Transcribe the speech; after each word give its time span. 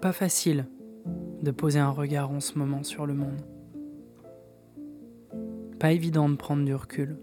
pas 0.00 0.12
facile 0.12 0.66
de 1.42 1.50
poser 1.50 1.78
un 1.78 1.90
regard 1.90 2.30
en 2.30 2.40
ce 2.40 2.58
moment 2.58 2.82
sur 2.82 3.04
le 3.06 3.12
monde. 3.12 3.40
Pas 5.78 5.92
évident 5.92 6.28
de 6.28 6.36
prendre 6.36 6.64
du 6.64 6.74
recul, 6.74 7.18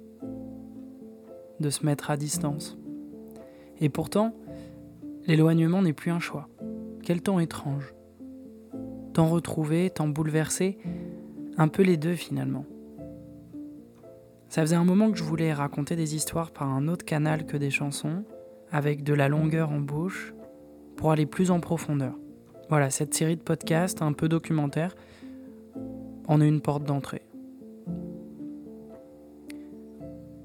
de 1.59 1.69
se 1.71 1.85
mettre 1.85 2.11
à 2.11 2.17
distance. 2.17 2.77
Et 3.79 3.89
pourtant, 3.89 4.35
l'éloignement 5.25 5.81
n'est 5.81 5.93
plus 5.93 6.11
un 6.11 6.19
choix. 6.19 6.49
Quel 7.01 7.21
temps 7.21 7.39
étrange. 7.39 7.95
Tant 9.13 9.27
retrouvé, 9.27 9.89
tant 9.89 10.07
bouleversé, 10.07 10.77
un 11.57 11.69
peu 11.69 11.81
les 11.81 11.97
deux 11.97 12.15
finalement. 12.15 12.65
Ça 14.49 14.61
faisait 14.61 14.75
un 14.75 14.85
moment 14.85 15.11
que 15.11 15.17
je 15.17 15.23
voulais 15.23 15.51
raconter 15.51 15.95
des 15.95 16.15
histoires 16.15 16.51
par 16.51 16.69
un 16.69 16.87
autre 16.87 17.05
canal 17.05 17.47
que 17.47 17.57
des 17.57 17.71
chansons, 17.71 18.23
avec 18.71 19.03
de 19.03 19.13
la 19.13 19.29
longueur 19.29 19.71
en 19.71 19.79
bouche, 19.79 20.33
pour 20.95 21.11
aller 21.11 21.25
plus 21.25 21.49
en 21.49 21.59
profondeur. 21.59 22.15
Voilà, 22.69 22.89
cette 22.89 23.13
série 23.13 23.37
de 23.37 23.41
podcasts 23.41 24.01
un 24.01 24.11
peu 24.11 24.27
documentaire 24.27 24.95
en 26.27 26.41
est 26.41 26.47
une 26.47 26.59
porte 26.59 26.83
d'entrée. 26.83 27.21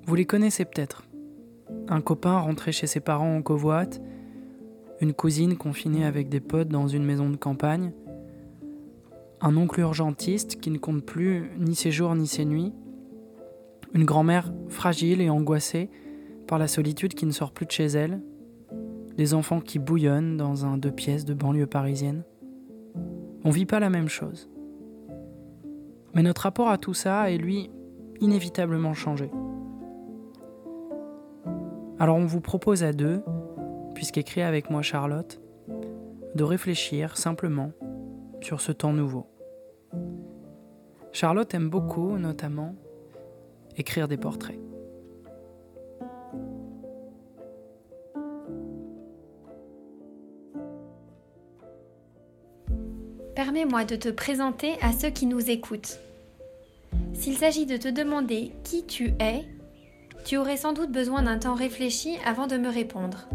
Vous 0.06 0.14
les 0.14 0.24
connaissez 0.24 0.64
peut-être. 0.64 1.04
Un 1.88 2.00
copain 2.00 2.38
rentré 2.38 2.70
chez 2.70 2.86
ses 2.86 3.00
parents 3.00 3.36
en 3.36 3.42
covoite, 3.42 4.00
une 5.00 5.14
cousine 5.14 5.56
confinée 5.56 6.04
avec 6.04 6.28
des 6.28 6.38
potes 6.40 6.68
dans 6.68 6.86
une 6.86 7.04
maison 7.04 7.28
de 7.28 7.36
campagne, 7.36 7.92
un 9.41 9.56
oncle 9.56 9.80
urgentiste 9.80 10.60
qui 10.60 10.70
ne 10.70 10.78
compte 10.78 11.04
plus 11.04 11.50
ni 11.58 11.74
ses 11.74 11.91
jours 11.91 12.14
ni 12.14 12.28
ses 12.28 12.44
nuits, 12.44 12.72
une 13.94 14.04
grand-mère 14.04 14.52
fragile 14.68 15.20
et 15.20 15.28
angoissée 15.28 15.91
par 16.46 16.58
la 16.58 16.68
solitude 16.68 17.14
qui 17.14 17.27
ne 17.27 17.32
sort 17.32 17.50
plus 17.50 17.66
de 17.66 17.72
chez 17.72 17.86
elle, 17.86 18.20
des 19.16 19.34
enfants 19.34 19.60
qui 19.60 19.78
bouillonnent 19.78 20.36
dans 20.36 20.64
un 20.64 20.78
deux 20.78 20.90
pièces 20.90 21.24
de 21.24 21.34
banlieue 21.34 21.66
parisienne. 21.66 22.24
On 23.44 23.50
vit 23.50 23.66
pas 23.66 23.80
la 23.80 23.91
même 23.91 24.08
chose. 24.08 24.48
Mais 26.14 26.22
notre 26.22 26.42
rapport 26.42 26.69
à 26.69 26.78
tout 26.78 26.94
ça 26.94 27.30
est 27.30 27.38
lui 27.38 27.70
inévitablement 28.20 28.94
changé. 28.94 29.30
Alors 31.98 32.16
on 32.16 32.27
vous 32.27 32.41
propose 32.41 32.82
à 32.82 32.92
deux, 32.92 33.22
puisqu'écrit 33.94 34.42
avec 34.42 34.70
moi 34.70 34.82
Charlotte, 34.82 35.41
de 36.34 36.44
réfléchir 36.44 37.16
simplement 37.16 37.72
sur 38.41 38.60
ce 38.60 38.72
temps 38.72 38.92
nouveau. 38.92 39.26
Charlotte 41.12 41.52
aime 41.54 41.69
beaucoup, 41.69 42.16
notamment, 42.19 42.74
écrire 43.76 44.08
des 44.08 44.16
portraits. 44.16 44.58
Permets-moi 53.34 53.86
de 53.86 53.97
te 53.97 54.11
présenter 54.11 54.75
à 54.83 54.92
ceux 54.92 55.08
qui 55.08 55.25
nous 55.25 55.50
écoutent. 55.50 55.98
S'il 57.14 57.38
s'agit 57.38 57.64
de 57.64 57.78
te 57.78 57.88
demander 57.88 58.52
qui 58.62 58.84
tu 58.84 59.14
es, 59.20 59.47
tu 60.27 60.36
aurais 60.36 60.58
sans 60.58 60.75
doute 60.75 60.92
besoin 60.92 61.22
d'un 61.22 61.38
temps 61.38 61.55
réfléchi 61.55 62.19
avant 62.27 62.47
de 62.47 62.58
me 62.58 62.69
répondre. 62.69 63.28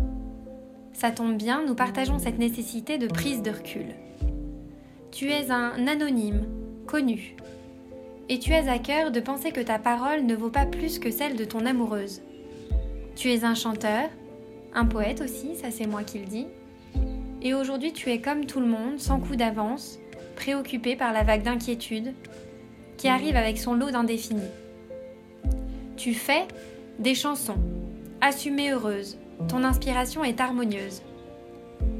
Ça 0.93 1.09
tombe 1.09 1.35
bien, 1.35 1.65
nous 1.65 1.73
partageons 1.73 2.19
cette 2.19 2.37
nécessité 2.37 2.99
de 2.99 3.07
prise 3.07 3.41
de 3.41 3.49
recul. 3.49 3.95
Tu 5.11 5.31
es 5.31 5.49
un 5.49 5.87
anonyme, 5.87 6.45
connu. 6.85 7.35
Et 8.29 8.37
tu 8.37 8.51
es 8.51 8.69
à 8.69 8.77
cœur 8.77 9.09
de 9.11 9.19
penser 9.19 9.51
que 9.51 9.61
ta 9.61 9.79
parole 9.79 10.27
ne 10.27 10.35
vaut 10.35 10.51
pas 10.51 10.67
plus 10.67 10.99
que 10.99 11.09
celle 11.09 11.35
de 11.37 11.45
ton 11.45 11.65
amoureuse. 11.65 12.21
Tu 13.15 13.31
es 13.31 13.43
un 13.43 13.55
chanteur, 13.55 14.09
un 14.75 14.85
poète 14.85 15.21
aussi, 15.21 15.55
ça 15.55 15.71
c'est 15.71 15.87
moi 15.87 16.03
qui 16.03 16.19
le 16.19 16.25
dis. 16.25 16.45
Et 17.47 17.53
aujourd'hui 17.53 17.93
tu 17.93 18.11
es 18.11 18.19
comme 18.19 18.45
tout 18.45 18.59
le 18.59 18.65
monde, 18.65 18.99
sans 18.99 19.21
coup 19.21 19.37
d'avance, 19.37 19.99
préoccupé 20.35 20.97
par 20.97 21.13
la 21.13 21.23
vague 21.23 21.43
d'inquiétude 21.43 22.13
qui 22.97 23.07
arrive 23.07 23.37
avec 23.37 23.57
son 23.57 23.73
lot 23.73 23.89
d'indéfinis. 23.89 24.51
Tu 25.95 26.13
fais 26.13 26.45
des 26.99 27.15
chansons, 27.15 27.55
assumées 28.19 28.71
heureuses, 28.71 29.17
ton 29.47 29.63
inspiration 29.63 30.25
est 30.25 30.41
harmonieuse. 30.41 31.03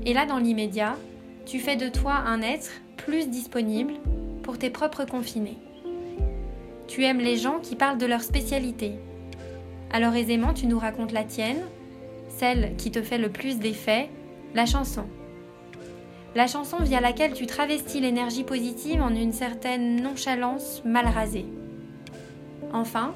Et 0.06 0.14
là, 0.14 0.26
dans 0.26 0.38
l'immédiat, 0.38 0.98
tu 1.46 1.60
fais 1.60 1.78
de 1.78 1.88
toi 1.88 2.16
un 2.16 2.42
être 2.42 2.72
plus 2.98 3.30
disponible 3.30 3.94
pour 4.44 4.58
tes 4.58 4.70
propres 4.70 5.06
confinés. 5.06 5.60
Tu 6.90 7.06
aimes 7.06 7.22
les 7.22 7.38
gens 7.38 7.60
qui 7.60 7.78
parlent 7.78 7.98
de 7.98 8.06
leur 8.06 8.22
spécialité. 8.22 8.96
Alors 9.94 10.14
aisément, 10.14 10.54
tu 10.54 10.68
nous 10.68 10.78
racontes 10.78 11.14
la 11.14 11.24
tienne, 11.24 11.62
celle 12.28 12.76
qui 12.76 12.92
te 12.92 13.02
fait 13.02 13.18
le 13.18 13.30
plus 13.30 13.60
d'effet, 13.60 14.10
la 14.54 14.66
chanson. 14.66 15.06
La 16.36 16.48
chanson 16.48 16.78
via 16.82 17.02
laquelle 17.02 17.34
tu 17.34 17.48
travestis 17.48 18.00
l'énergie 18.00 18.44
positive 18.44 19.02
en 19.02 19.14
une 19.16 19.34
certaine 19.34 20.02
nonchalance 20.02 20.84
mal 20.86 21.08
rasée. 21.08 21.46
Enfin, 22.74 23.14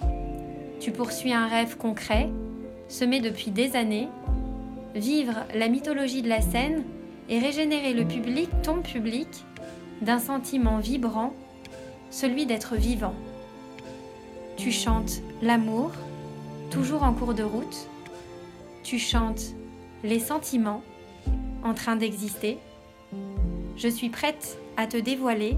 tu 0.80 0.92
poursuis 0.92 1.34
un 1.34 1.48
rêve 1.48 1.78
concret, 1.78 2.30
semé 2.88 3.20
depuis 3.20 3.52
des 3.52 3.76
années, 3.76 4.08
vivre 4.96 5.46
la 5.54 5.68
mythologie 5.68 6.22
de 6.22 6.30
la 6.30 6.42
scène 6.42 6.84
et 7.30 7.40
régénérer 7.40 7.94
le 7.94 8.06
public, 8.06 8.50
ton 8.64 8.82
public, 8.82 9.28
d'un 10.02 10.20
sentiment 10.20 10.80
vibrant, 10.80 11.34
celui 12.10 12.46
d'être 12.46 12.76
vivant. 12.76 13.14
Tu 14.58 14.72
chantes 14.72 15.22
l'amour, 15.42 15.92
toujours 16.72 17.04
en 17.04 17.14
cours 17.14 17.34
de 17.34 17.44
route. 17.44 17.88
Tu 18.84 18.98
chantes 18.98 19.54
les 20.04 20.20
sentiments, 20.20 20.82
en 21.64 21.74
train 21.74 21.96
d'exister. 21.96 22.58
Je 23.78 23.88
suis 23.88 24.10
prête 24.10 24.58
à 24.78 24.88
te 24.88 24.98
dévoiler 24.98 25.58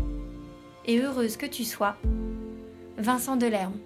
et 0.86 1.00
heureuse 1.00 1.38
que 1.38 1.46
tu 1.46 1.64
sois. 1.64 1.98
Vincent 2.98 3.36
Delerme. 3.36 3.78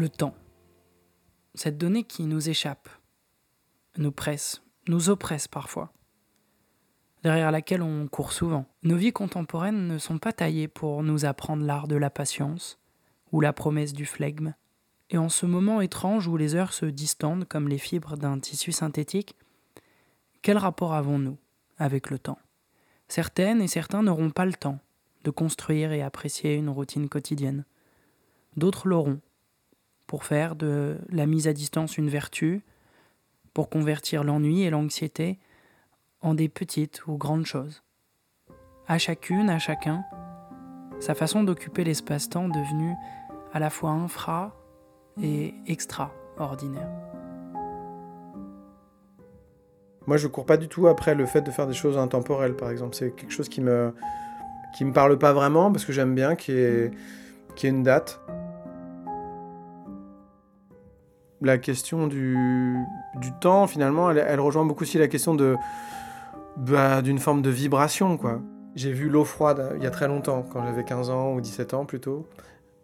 le 0.00 0.08
temps. 0.08 0.34
Cette 1.54 1.76
donnée 1.76 2.04
qui 2.04 2.24
nous 2.24 2.48
échappe, 2.48 2.88
nous 3.96 4.12
presse, 4.12 4.62
nous 4.88 5.10
oppresse 5.10 5.48
parfois, 5.48 5.92
derrière 7.22 7.50
laquelle 7.50 7.82
on 7.82 8.08
court 8.08 8.32
souvent. 8.32 8.66
Nos 8.82 8.96
vies 8.96 9.12
contemporaines 9.12 9.86
ne 9.86 9.98
sont 9.98 10.18
pas 10.18 10.32
taillées 10.32 10.68
pour 10.68 11.02
nous 11.02 11.24
apprendre 11.24 11.64
l'art 11.64 11.88
de 11.88 11.96
la 11.96 12.10
patience 12.10 12.78
ou 13.32 13.40
la 13.40 13.52
promesse 13.52 13.92
du 13.92 14.06
flegme. 14.06 14.54
Et 15.10 15.18
en 15.18 15.28
ce 15.28 15.44
moment 15.44 15.80
étrange 15.80 16.28
où 16.28 16.36
les 16.36 16.54
heures 16.54 16.72
se 16.72 16.86
distendent 16.86 17.44
comme 17.44 17.68
les 17.68 17.78
fibres 17.78 18.16
d'un 18.16 18.38
tissu 18.38 18.72
synthétique, 18.72 19.36
quel 20.42 20.56
rapport 20.56 20.94
avons-nous 20.94 21.36
avec 21.78 22.10
le 22.10 22.18
temps? 22.18 22.38
Certaines 23.08 23.60
et 23.60 23.68
certains 23.68 24.02
n'auront 24.02 24.30
pas 24.30 24.46
le 24.46 24.54
temps 24.54 24.78
de 25.24 25.30
construire 25.30 25.92
et 25.92 26.02
apprécier 26.02 26.54
une 26.54 26.70
routine 26.70 27.08
quotidienne. 27.08 27.64
D'autres 28.56 28.88
l'auront, 28.88 29.20
pour 30.06 30.24
faire 30.24 30.56
de 30.56 30.98
la 31.10 31.26
mise 31.26 31.46
à 31.46 31.52
distance 31.52 31.98
une 31.98 32.08
vertu, 32.08 32.62
pour 33.54 33.68
convertir 33.68 34.24
l'ennui 34.24 34.62
et 34.62 34.70
l'anxiété 34.70 35.38
en 36.22 36.34
des 36.34 36.48
petites 36.48 37.06
ou 37.06 37.16
grandes 37.16 37.46
choses. 37.46 37.82
À 38.86 38.98
chacune, 38.98 39.50
à 39.50 39.58
chacun, 39.58 40.04
sa 40.98 41.14
façon 41.14 41.44
d'occuper 41.44 41.84
l'espace-temps 41.84 42.48
devenu 42.48 42.94
à 43.52 43.58
la 43.58 43.70
fois 43.70 43.90
infra 43.90 44.54
et 45.22 45.54
extraordinaire. 45.66 46.90
Moi, 50.06 50.16
je 50.16 50.26
cours 50.26 50.46
pas 50.46 50.56
du 50.56 50.68
tout 50.68 50.88
après 50.88 51.14
le 51.14 51.26
fait 51.26 51.40
de 51.40 51.50
faire 51.50 51.66
des 51.66 51.74
choses 51.74 51.96
intemporelles, 51.96 52.56
par 52.56 52.70
exemple. 52.70 52.96
C'est 52.96 53.14
quelque 53.14 53.32
chose 53.32 53.48
qui 53.48 53.60
me 53.60 53.94
qui 54.72 54.84
me 54.84 54.92
parle 54.92 55.18
pas 55.18 55.32
vraiment 55.32 55.72
parce 55.72 55.84
que 55.84 55.92
j'aime 55.92 56.14
bien 56.14 56.32
ait, 56.32 56.36
qu'il 56.36 56.54
y 56.54 56.58
ait 56.58 56.90
une 57.68 57.82
date 57.82 58.20
la 61.42 61.58
question 61.58 62.06
du, 62.06 62.76
temps, 63.40 63.66
finalement, 63.66 64.10
elle, 64.10 64.40
rejoint 64.40 64.64
beaucoup 64.64 64.84
aussi 64.84 64.98
la 64.98 65.08
question 65.08 65.34
de 65.34 65.56
bah, 66.56 67.02
d'une 67.02 67.18
forme 67.18 67.42
de 67.42 67.50
vibration, 67.50 68.16
quoi. 68.16 68.40
J'ai 68.76 68.92
vu 68.92 69.08
L'eau 69.08 69.24
froide 69.24 69.72
il 69.76 69.82
y 69.82 69.86
a 69.86 69.90
très 69.90 70.06
longtemps, 70.06 70.44
quand 70.52 70.64
j'avais 70.64 70.84
15 70.84 71.10
ans 71.10 71.32
ou 71.34 71.40
17 71.40 71.74
ans 71.74 71.84
plutôt, 71.84 72.28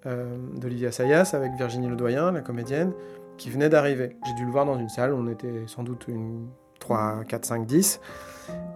euh, 0.07 0.37
d'Olivia 0.57 0.91
Sayas 0.91 1.31
avec 1.35 1.53
Virginie 1.53 1.89
Ledoyen, 1.89 2.33
la 2.33 2.41
comédienne, 2.41 2.93
qui 3.37 3.51
venait 3.51 3.69
d'arriver. 3.69 4.17
J'ai 4.27 4.35
dû 4.35 4.45
le 4.45 4.51
voir 4.51 4.65
dans 4.65 4.79
une 4.79 4.89
salle, 4.89 5.13
on 5.13 5.29
était 5.29 5.65
sans 5.67 5.85
doute 5.85 6.07
une 6.09 6.49
3, 6.81 7.25
4, 7.29 7.45
5, 7.45 7.67
10. 7.67 8.01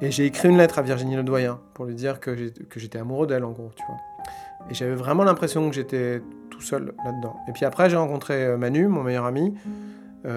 Et 0.03 0.11
j'ai 0.11 0.27
écrit 0.27 0.49
une 0.49 0.57
lettre 0.57 0.79
à 0.79 0.83
Virginie 0.83 1.17
Ledoyen 1.17 1.61
pour 1.75 1.85
lui 1.85 1.95
dire 1.95 2.21
que 2.21 2.37
j'étais 2.77 2.99
amoureux 2.99 3.27
d'elle, 3.27 3.45
en 3.45 3.53
gros, 3.53 3.71
tu 3.75 3.85
vois. 3.87 3.97
Et 4.69 4.75
j'avais 4.75 4.95
vraiment 4.95 5.25
l'impression 5.25 5.69
que 5.69 5.75
j'étais 5.75 6.21
seul 6.63 6.93
là-dedans. 7.05 7.37
Et 7.49 7.53
puis 7.53 7.65
après, 7.65 7.91
j'ai 7.91 7.97
rencontré 7.97 8.45
euh, 8.45 8.57
Manu, 8.57 8.89
mon 8.89 9.03
meilleur 9.03 9.25
ami, 9.25 9.55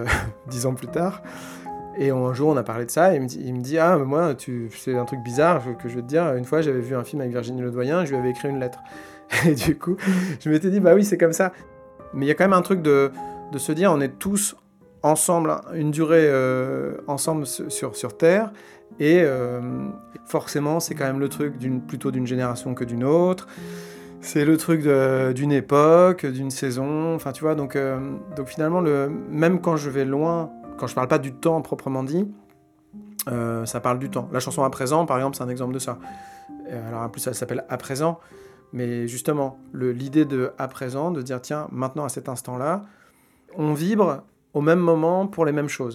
dix 0.50 0.66
ans 0.66 0.74
plus 0.74 0.88
tard. 0.88 1.22
Et 1.98 2.10
un 2.10 2.34
jour, 2.34 2.50
on 2.50 2.58
a 2.58 2.64
parlé 2.64 2.86
de 2.86 2.92
ça, 2.92 3.14
et 3.14 3.18
il 3.18 3.54
me 3.54 3.62
dit, 3.62 3.78
Ah, 3.78 3.98
mais 3.98 4.06
moi, 4.06 4.34
tu... 4.34 4.70
c'est 4.76 4.98
un 4.98 5.06
truc 5.06 5.20
bizarre 5.22 5.62
que 5.78 5.88
je 5.88 5.96
veux 5.96 6.02
te 6.02 6.08
dire. 6.08 6.34
Une 6.34 6.46
fois, 6.46 6.62
j'avais 6.62 6.80
vu 6.80 6.96
un 6.96 7.04
film 7.04 7.22
avec 7.22 7.34
Virginie 7.34 7.62
Ledoyen, 7.62 8.06
je 8.06 8.12
lui 8.12 8.18
avais 8.18 8.32
écrit 8.32 8.50
une 8.50 8.60
lettre. 8.60 8.80
Et 9.46 9.54
du 9.54 9.78
coup, 9.78 9.96
je 10.40 10.50
m'étais 10.50 10.70
dit, 10.70 10.80
bah 10.80 10.94
oui, 10.96 11.04
c'est 11.04 11.18
comme 11.18 11.34
ça. 11.34 11.52
Mais 12.14 12.26
il 12.26 12.28
y 12.28 12.32
a 12.32 12.36
quand 12.36 12.46
même 12.46 12.54
un 12.54 12.62
truc 12.62 12.82
de, 12.82 13.12
se 13.58 13.72
dire, 13.72 13.92
on 13.92 14.02
est 14.02 14.20
tous 14.20 14.56
ensemble, 15.02 15.56
une 15.74 15.92
durée 15.92 16.26
euh, 16.28 16.96
ensemble 17.08 17.46
sur, 17.46 18.18
Terre, 18.18 18.52
et 19.00 19.22
euh, 19.24 19.60
forcément, 20.26 20.80
c'est 20.80 20.96
quand 20.96 21.06
même 21.06 21.20
le 21.20 21.30
truc 21.30 21.56
plutôt 21.88 22.12
d'une 22.12 22.28
génération 22.28 22.74
que 22.74 22.84
d'une 22.84 23.04
autre. 23.04 23.48
C'est 24.24 24.46
le 24.46 24.56
truc 24.58 24.82
d'une 25.36 25.52
époque, 25.52 26.26
d'une 26.26 26.50
saison, 26.50 27.14
enfin 27.14 27.34
tu 27.34 27.44
vois, 27.44 27.56
donc, 27.56 27.76
euh, 27.76 28.00
finalement, 28.46 28.80
le, 28.80 29.12
même 29.30 29.60
quand 29.60 29.76
je 29.76 29.90
vais 29.90 30.06
loin 30.06 30.50
quand 30.78 30.88
je 30.88 30.96
parle 30.96 31.08
pas 31.08 31.20
du 31.20 31.34
temps 31.34 31.62
proprement 31.62 32.04
dit, 32.04 32.28
euh, 33.30 33.66
ça 33.66 33.80
parle 33.80 34.00
du 34.00 34.10
temps. 34.10 34.28
La 34.32 34.40
chanson 34.40 34.64
à 34.64 34.70
présent, 34.70 35.06
par 35.06 35.18
exemple, 35.18 35.38
c'est 35.38 35.44
un 35.44 35.50
exemple 35.50 35.74
de 35.74 35.80
ça. 35.80 36.00
Alors 36.72 37.02
en 37.02 37.10
plus, 37.10 37.26
elle 37.28 37.36
s'appelle 37.36 37.66
à 37.70 37.78
présent, 37.78 38.20
mais 38.72 39.08
justement, 39.08 39.60
l'idée 39.74 40.26
de 40.26 40.52
à 40.58 40.68
présent, 40.68 41.12
de 41.12 41.22
dire 41.22 41.42
tiens, 41.42 41.68
maintenant 41.72 42.06
à 42.06 42.10
cet 42.10 42.30
instant-là, 42.30 42.84
on 43.56 43.74
vibre 43.74 44.24
au 44.54 44.62
même 44.62 44.80
moment 44.80 45.28
pour 45.28 45.46
les 45.46 45.52
mêmes 45.52 45.70
choses. 45.70 45.94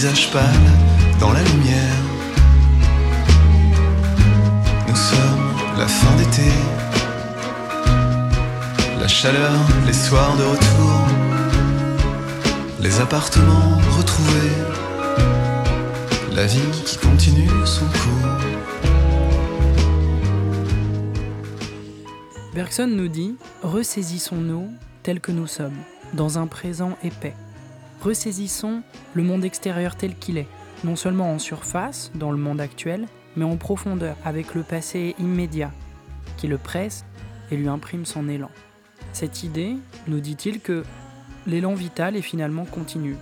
Visage 0.00 0.30
pâle 0.30 0.44
dans 1.20 1.30
la 1.30 1.42
lumière. 1.42 1.98
Nous 4.88 4.96
sommes 4.96 5.52
la 5.76 5.86
fin 5.86 6.16
d'été, 6.16 6.50
la 8.98 9.08
chaleur, 9.08 9.52
les 9.86 9.92
soirs 9.92 10.34
de 10.38 10.44
retour, 10.44 11.00
les 12.80 12.98
appartements 12.98 13.76
retrouvés, 13.98 14.56
la 16.32 16.46
vie 16.46 16.70
qui 16.86 16.96
continue 16.96 17.50
son 17.66 17.84
cours. 17.84 18.38
Bergson 22.54 22.86
nous 22.86 23.08
dit 23.08 23.34
Ressaisissons-nous 23.62 24.70
tels 25.02 25.20
que 25.20 25.30
nous 25.30 25.46
sommes, 25.46 25.76
dans 26.14 26.38
un 26.38 26.46
présent 26.46 26.96
épais 27.02 27.34
ressaisissons 28.00 28.82
le 29.14 29.22
monde 29.22 29.44
extérieur 29.44 29.96
tel 29.96 30.14
qu'il 30.14 30.38
est, 30.38 30.48
non 30.84 30.96
seulement 30.96 31.32
en 31.32 31.38
surface, 31.38 32.10
dans 32.14 32.30
le 32.30 32.38
monde 32.38 32.60
actuel, 32.60 33.06
mais 33.36 33.44
en 33.44 33.56
profondeur, 33.56 34.16
avec 34.24 34.54
le 34.54 34.62
passé 34.62 35.14
immédiat, 35.18 35.72
qui 36.36 36.48
le 36.48 36.58
presse 36.58 37.04
et 37.50 37.56
lui 37.56 37.68
imprime 37.68 38.04
son 38.04 38.28
élan. 38.28 38.50
Cette 39.12 39.42
idée 39.42 39.76
nous 40.08 40.20
dit-il 40.20 40.60
que 40.60 40.84
l'élan 41.46 41.74
vital 41.74 42.16
est 42.16 42.22
finalement 42.22 42.64
continu, 42.64 43.16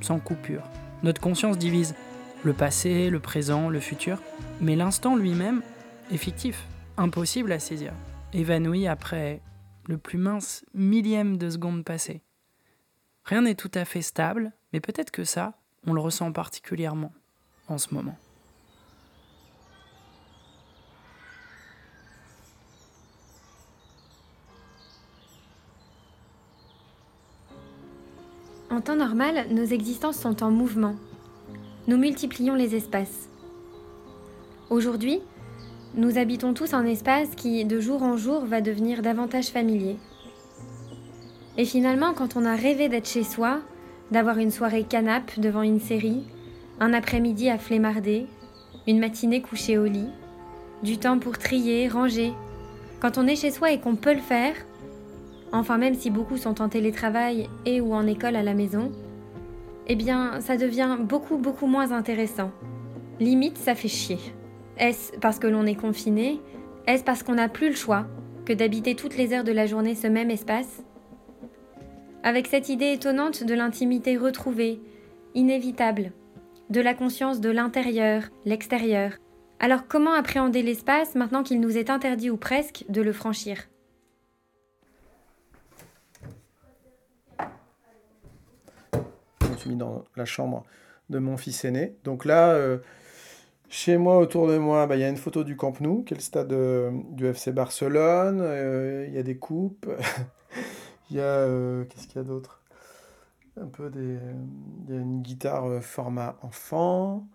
sans 0.00 0.18
coupure. 0.18 0.62
Notre 1.02 1.20
conscience 1.20 1.58
divise 1.58 1.94
le 2.44 2.52
passé, 2.52 3.10
le 3.10 3.20
présent, 3.20 3.68
le 3.68 3.80
futur, 3.80 4.18
mais 4.60 4.76
l'instant 4.76 5.16
lui-même 5.16 5.62
est 6.12 6.18
fictif, 6.18 6.66
impossible 6.96 7.52
à 7.52 7.58
saisir, 7.58 7.92
évanoui 8.32 8.86
après 8.86 9.40
le 9.88 9.98
plus 9.98 10.18
mince 10.18 10.64
millième 10.74 11.36
de 11.36 11.50
seconde 11.50 11.84
passée. 11.84 12.23
Rien 13.24 13.42
n'est 13.42 13.54
tout 13.54 13.70
à 13.74 13.84
fait 13.84 14.02
stable, 14.02 14.52
mais 14.72 14.80
peut-être 14.80 15.10
que 15.10 15.24
ça, 15.24 15.54
on 15.86 15.94
le 15.94 16.00
ressent 16.00 16.30
particulièrement 16.32 17.12
en 17.68 17.78
ce 17.78 17.94
moment. 17.94 18.16
En 28.70 28.80
temps 28.80 28.96
normal, 28.96 29.46
nos 29.50 29.64
existences 29.64 30.18
sont 30.18 30.42
en 30.42 30.50
mouvement. 30.50 30.96
Nous 31.86 31.96
multiplions 31.96 32.54
les 32.54 32.74
espaces. 32.74 33.28
Aujourd'hui, 34.68 35.20
nous 35.94 36.18
habitons 36.18 36.54
tous 36.54 36.74
un 36.74 36.84
espace 36.84 37.28
qui, 37.36 37.64
de 37.64 37.78
jour 37.78 38.02
en 38.02 38.16
jour, 38.16 38.44
va 38.44 38.60
devenir 38.60 39.00
davantage 39.00 39.46
familier, 39.46 39.96
et 41.56 41.64
finalement, 41.64 42.14
quand 42.14 42.36
on 42.36 42.44
a 42.44 42.56
rêvé 42.56 42.88
d'être 42.88 43.08
chez 43.08 43.22
soi, 43.22 43.60
d'avoir 44.10 44.38
une 44.38 44.50
soirée 44.50 44.84
canapé 44.84 45.40
devant 45.40 45.62
une 45.62 45.80
série, 45.80 46.24
un 46.80 46.92
après-midi 46.92 47.48
à 47.48 47.58
flémarder, 47.58 48.26
une 48.86 48.98
matinée 48.98 49.40
couchée 49.40 49.78
au 49.78 49.84
lit, 49.84 50.08
du 50.82 50.98
temps 50.98 51.18
pour 51.18 51.38
trier, 51.38 51.88
ranger, 51.88 52.32
quand 53.00 53.18
on 53.18 53.26
est 53.26 53.36
chez 53.36 53.50
soi 53.50 53.72
et 53.72 53.80
qu'on 53.80 53.96
peut 53.96 54.14
le 54.14 54.20
faire, 54.20 54.54
enfin 55.52 55.78
même 55.78 55.94
si 55.94 56.10
beaucoup 56.10 56.36
sont 56.36 56.60
en 56.60 56.68
télétravail 56.68 57.48
et 57.64 57.80
ou 57.80 57.94
en 57.94 58.06
école 58.06 58.36
à 58.36 58.42
la 58.42 58.54
maison, 58.54 58.90
eh 59.86 59.94
bien 59.94 60.40
ça 60.40 60.56
devient 60.56 60.96
beaucoup 61.00 61.38
beaucoup 61.38 61.66
moins 61.66 61.92
intéressant. 61.92 62.50
Limite, 63.20 63.58
ça 63.58 63.74
fait 63.74 63.88
chier. 63.88 64.18
Est-ce 64.76 65.12
parce 65.20 65.38
que 65.38 65.46
l'on 65.46 65.66
est 65.66 65.76
confiné? 65.76 66.40
Est-ce 66.86 67.04
parce 67.04 67.22
qu'on 67.22 67.34
n'a 67.34 67.48
plus 67.48 67.68
le 67.68 67.76
choix 67.76 68.06
que 68.44 68.52
d'habiter 68.52 68.96
toutes 68.96 69.16
les 69.16 69.32
heures 69.32 69.44
de 69.44 69.52
la 69.52 69.66
journée 69.66 69.94
ce 69.94 70.08
même 70.08 70.30
espace? 70.30 70.82
Avec 72.24 72.46
cette 72.46 72.70
idée 72.70 72.92
étonnante 72.92 73.44
de 73.44 73.54
l'intimité 73.54 74.16
retrouvée, 74.16 74.80
inévitable, 75.34 76.10
de 76.70 76.80
la 76.80 76.94
conscience 76.94 77.38
de 77.38 77.50
l'intérieur, 77.50 78.22
l'extérieur. 78.46 79.12
Alors 79.60 79.86
comment 79.86 80.14
appréhender 80.14 80.62
l'espace 80.62 81.14
maintenant 81.14 81.42
qu'il 81.42 81.60
nous 81.60 81.76
est 81.76 81.90
interdit 81.90 82.30
ou 82.30 82.38
presque 82.38 82.86
de 82.88 83.02
le 83.02 83.12
franchir? 83.12 83.68
Je 89.42 89.48
me 89.50 89.56
suis 89.58 89.70
mis 89.70 89.76
dans 89.76 90.04
la 90.16 90.24
chambre 90.24 90.64
de 91.10 91.18
mon 91.18 91.36
fils 91.36 91.62
aîné. 91.66 91.94
Donc 92.04 92.24
là, 92.24 92.52
euh, 92.52 92.78
chez 93.68 93.98
moi, 93.98 94.16
autour 94.18 94.48
de 94.48 94.56
moi, 94.56 94.86
bah, 94.86 94.96
il 94.96 95.02
y 95.02 95.04
a 95.04 95.10
une 95.10 95.18
photo 95.18 95.44
du 95.44 95.56
Camp 95.56 95.78
Nou, 95.82 96.04
qui 96.04 96.14
est 96.14 96.16
le 96.16 96.22
stade 96.22 96.54
euh, 96.54 96.90
du 97.10 97.26
FC 97.26 97.52
Barcelone. 97.52 98.40
Euh, 98.40 99.04
il 99.08 99.14
y 99.14 99.18
a 99.18 99.22
des 99.22 99.36
coupes. 99.36 99.86
Il 101.14 101.18
y 101.18 101.20
a. 101.20 101.26
Euh, 101.26 101.84
qu'est-ce 101.84 102.08
qu'il 102.08 102.16
y 102.16 102.18
a 102.18 102.24
d'autre? 102.24 102.60
Un 103.56 103.68
peu 103.68 103.88
des. 103.88 104.18
Il 104.88 104.92
y 104.92 104.98
a 104.98 105.00
une 105.00 105.22
guitare 105.22 105.66
euh, 105.66 105.80
format 105.80 106.36
enfant. 106.42 107.28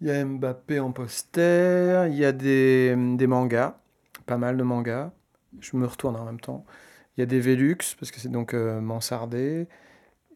Il 0.00 0.08
y 0.08 0.10
a 0.10 0.24
Mbappé 0.24 0.80
en 0.80 0.90
poster. 0.90 2.08
Il 2.10 2.16
y 2.16 2.24
a 2.24 2.32
des, 2.32 2.96
des 3.16 3.26
mangas. 3.28 3.78
Pas 4.26 4.38
mal 4.38 4.56
de 4.56 4.64
mangas. 4.64 5.12
Je 5.60 5.76
me 5.76 5.86
retourne 5.86 6.16
en 6.16 6.24
même 6.24 6.40
temps. 6.40 6.64
Il 7.16 7.20
y 7.20 7.22
a 7.22 7.26
des 7.26 7.38
Velux, 7.38 7.94
parce 7.96 8.10
que 8.10 8.18
c'est 8.18 8.28
donc 8.28 8.54
euh, 8.54 8.80
mansardé. 8.80 9.68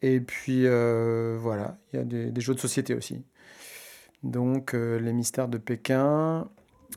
Et 0.01 0.21
puis 0.21 0.61
voilà, 0.63 1.77
il 1.91 1.97
y 1.97 1.99
a 1.99 2.05
des, 2.05 2.31
des, 2.31 2.41
jeux 2.41 2.55
de 2.55 2.59
société 2.61 2.95
aussi. 2.95 3.25
Donc 4.23 4.71
les 4.71 5.11
mystères 5.11 5.49
de 5.49 5.57
Pékin. 5.57 6.47